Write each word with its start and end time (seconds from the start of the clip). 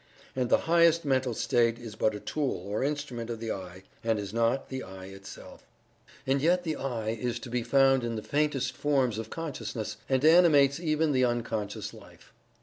And 0.35 0.49
the 0.49 0.61
highest 0.65 1.05
mental 1.05 1.35
state 1.35 1.77
is 1.77 1.93
but 1.95 2.15
a 2.15 2.19
tool 2.19 2.65
or 2.67 2.83
instrument 2.83 3.29
of 3.29 3.39
the 3.39 3.51
"I," 3.51 3.83
and 4.03 4.17
is 4.17 4.33
not 4.33 4.69
the 4.69 4.81
"I" 4.81 5.05
itself. 5.05 5.63
And 6.25 6.41
yet 6.41 6.63
the 6.63 6.75
"I" 6.75 7.09
is 7.09 7.37
to 7.37 7.51
be 7.51 7.61
found 7.61 8.03
in 8.03 8.15
the 8.15 8.23
faintest 8.23 8.75
forms 8.75 9.19
of 9.19 9.29
consciousness, 9.29 9.97
and 10.09 10.25
animates 10.25 10.79
even 10.79 11.11
the 11.11 11.25
unconscious 11.25 11.93
life. 11.93 12.33